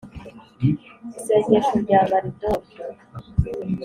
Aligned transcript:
isengesho 1.17 1.75
rya 1.83 1.99
maridoke 2.09 2.75